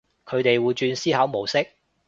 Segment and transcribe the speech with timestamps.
[0.25, 1.67] 佢哋會轉思考模式